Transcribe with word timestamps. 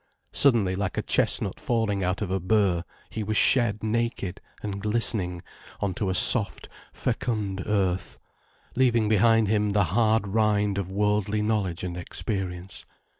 Suddenly, 0.31 0.75
like 0.75 0.97
a 0.97 1.03
chestnut 1.03 1.59
falling 1.59 2.03
out 2.03 2.23
of 2.23 2.31
a 2.31 2.39
burr, 2.39 2.83
he 3.11 3.23
was 3.23 3.37
shed 3.37 3.83
naked 3.83 4.41
and 4.63 4.81
glistening 4.81 5.41
on 5.79 5.93
to 5.93 6.09
a 6.09 6.15
soft, 6.15 6.67
fecund 6.91 7.61
earth, 7.67 8.17
leaving 8.75 9.07
behind 9.07 9.47
him 9.47 9.69
the 9.69 9.83
hard 9.93 10.25
rind 10.25 10.79
of 10.79 10.91
worldly 10.91 11.43
knowledge 11.43 11.83
and 11.83 11.97
experience. 11.97 12.83